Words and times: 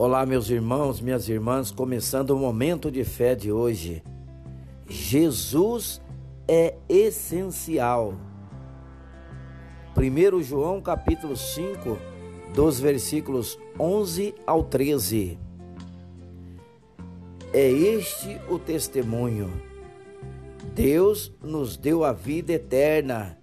Olá, 0.00 0.24
meus 0.24 0.48
irmãos, 0.48 1.00
minhas 1.00 1.28
irmãs, 1.28 1.72
começando 1.72 2.30
o 2.30 2.38
momento 2.38 2.88
de 2.88 3.02
fé 3.02 3.34
de 3.34 3.50
hoje. 3.50 4.00
Jesus 4.88 6.00
é 6.46 6.76
essencial. 6.88 8.14
1 9.96 10.40
João 10.40 10.80
capítulo 10.80 11.36
5, 11.36 11.98
dos 12.54 12.78
versículos 12.78 13.58
11 13.76 14.36
ao 14.46 14.62
13. 14.62 15.36
É 17.52 17.68
este 17.68 18.40
o 18.48 18.56
testemunho. 18.56 19.50
Deus 20.76 21.32
nos 21.42 21.76
deu 21.76 22.04
a 22.04 22.12
vida 22.12 22.52
eterna, 22.52 23.36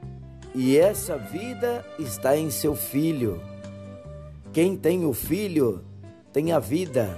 e 0.53 0.77
essa 0.77 1.17
vida 1.17 1.85
está 1.99 2.37
em 2.37 2.49
seu 2.49 2.77
Filho. 2.77 3.41
Quem 4.53 4.77
tem 4.77 5.05
o 5.05 5.11
Filho 5.11 5.83
tem 6.35 6.51
a 6.51 6.59
vida. 6.59 7.17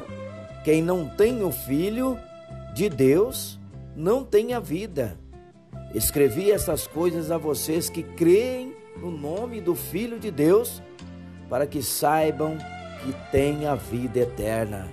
Quem 0.63 0.79
não 0.79 1.09
tem 1.09 1.41
o 1.41 1.51
Filho 1.51 2.19
de 2.75 2.87
Deus 2.87 3.59
não 3.95 4.23
tem 4.23 4.53
a 4.53 4.59
vida. 4.59 5.17
Escrevi 5.91 6.51
essas 6.51 6.85
coisas 6.85 7.31
a 7.31 7.37
vocês 7.39 7.89
que 7.89 8.03
creem 8.03 8.75
no 8.95 9.09
nome 9.09 9.59
do 9.59 9.73
Filho 9.73 10.19
de 10.19 10.29
Deus, 10.29 10.83
para 11.49 11.65
que 11.65 11.81
saibam 11.81 12.59
que 13.01 13.31
têm 13.31 13.65
a 13.65 13.73
vida 13.73 14.19
eterna. 14.19 14.87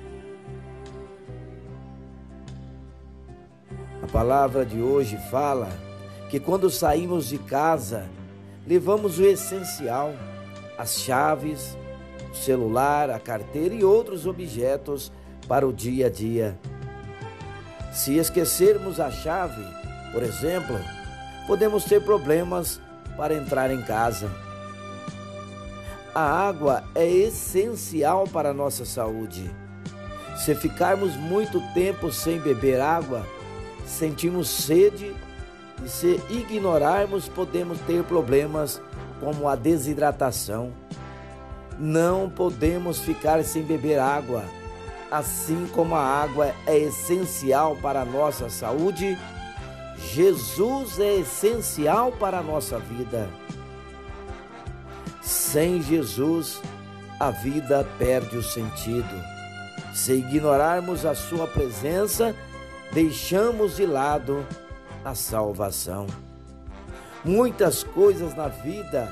A 4.02 4.06
palavra 4.06 4.64
de 4.64 4.80
hoje 4.80 5.18
fala 5.30 5.68
que 6.30 6.40
quando 6.40 6.70
saímos 6.70 7.28
de 7.28 7.36
casa, 7.36 8.08
levamos 8.66 9.18
o 9.18 9.24
essencial, 9.26 10.14
as 10.78 11.02
chaves, 11.02 11.76
o 12.34 12.36
celular, 12.36 13.10
a 13.10 13.20
carteira 13.20 13.74
e 13.74 13.84
outros 13.84 14.26
objetos 14.26 15.12
para 15.46 15.66
o 15.66 15.72
dia 15.72 16.08
a 16.08 16.10
dia. 16.10 16.58
Se 17.92 18.16
esquecermos 18.16 18.98
a 18.98 19.10
chave, 19.10 19.64
por 20.12 20.22
exemplo, 20.22 20.76
podemos 21.46 21.84
ter 21.84 22.02
problemas 22.02 22.80
para 23.16 23.34
entrar 23.34 23.70
em 23.70 23.80
casa. 23.82 24.28
A 26.12 26.48
água 26.48 26.84
é 26.94 27.06
essencial 27.06 28.26
para 28.26 28.50
a 28.50 28.54
nossa 28.54 28.84
saúde. 28.84 29.48
Se 30.36 30.54
ficarmos 30.54 31.16
muito 31.16 31.60
tempo 31.72 32.10
sem 32.10 32.40
beber 32.40 32.80
água, 32.80 33.24
sentimos 33.86 34.48
sede 34.48 35.14
e 35.84 35.88
se 35.88 36.20
ignorarmos, 36.30 37.28
podemos 37.28 37.78
ter 37.80 38.02
problemas 38.04 38.80
como 39.20 39.48
a 39.48 39.54
desidratação 39.54 40.72
não 41.78 42.30
podemos 42.30 43.00
ficar 43.00 43.42
sem 43.44 43.62
beber 43.62 43.98
água. 43.98 44.44
Assim 45.10 45.66
como 45.72 45.94
a 45.94 46.02
água 46.02 46.54
é 46.66 46.76
essencial 46.76 47.76
para 47.76 48.02
a 48.02 48.04
nossa 48.04 48.48
saúde, 48.48 49.18
Jesus 49.96 50.98
é 50.98 51.16
essencial 51.16 52.12
para 52.12 52.38
a 52.38 52.42
nossa 52.42 52.78
vida. 52.78 53.28
Sem 55.22 55.80
Jesus, 55.82 56.60
a 57.18 57.30
vida 57.30 57.86
perde 57.98 58.36
o 58.36 58.42
sentido. 58.42 59.22
Se 59.94 60.14
ignorarmos 60.14 61.06
a 61.06 61.14
Sua 61.14 61.46
presença, 61.46 62.34
deixamos 62.92 63.76
de 63.76 63.86
lado 63.86 64.44
a 65.04 65.14
salvação. 65.14 66.06
Muitas 67.24 67.82
coisas 67.82 68.34
na 68.34 68.48
vida 68.48 69.08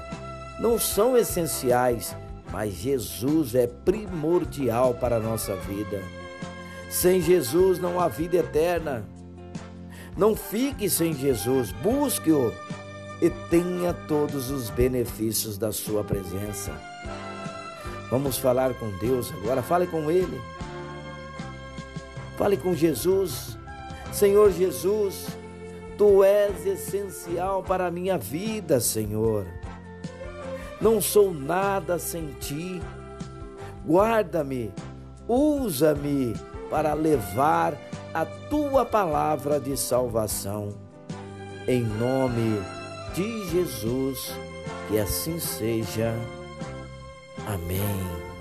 não 0.59 0.79
são 0.79 1.17
essenciais 1.17 2.15
mas 2.53 2.75
Jesus 2.75 3.55
é 3.55 3.67
primordial 3.67 4.93
para 4.93 5.17
a 5.17 5.21
nossa 5.21 5.57
vida. 5.57 6.03
Sem 6.91 7.23
Jesus 7.23 7.79
não 7.79 7.99
há 7.99 8.07
vida 8.07 8.37
eterna. 8.37 9.05
Não 10.15 10.37
fique 10.37 10.91
sem 10.91 11.15
Jesus, 11.15 11.73
busque-o 11.73 12.53
e 13.23 13.31
tenha 13.49 13.95
todos 13.95 14.51
os 14.51 14.69
benefícios 14.69 15.57
da 15.57 15.73
sua 15.73 16.05
presença. 16.05 16.71
Vamos 18.11 18.37
falar 18.37 18.75
com 18.75 18.91
Deus 18.99 19.33
agora, 19.33 19.63
fale 19.63 19.87
com 19.87 20.11
Ele. 20.11 20.39
Fale 22.37 22.59
com 22.59 22.75
Jesus. 22.75 23.57
Senhor 24.13 24.53
Jesus, 24.53 25.29
Tu 25.97 26.25
és 26.25 26.67
essencial 26.67 27.63
para 27.63 27.87
a 27.87 27.91
minha 27.91 28.19
vida, 28.19 28.81
Senhor. 28.81 29.47
Não 30.83 31.01
sou 31.01 31.33
nada 31.33 31.97
sem 31.97 32.27
ti. 32.41 32.83
Guarda-me, 33.87 34.73
usa-me 35.29 36.35
para 36.69 36.93
levar 36.93 37.75
a 38.13 38.25
tua 38.25 38.85
palavra 38.85 39.61
de 39.61 39.77
salvação. 39.77 40.71
Em 41.69 41.83
nome 41.83 42.61
de 43.15 43.49
Jesus, 43.51 44.35
que 44.89 44.99
assim 44.99 45.39
seja. 45.39 46.13
Amém. 47.47 48.32